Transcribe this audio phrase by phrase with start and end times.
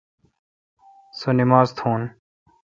[1.17, 2.01] سو نماز تھون۔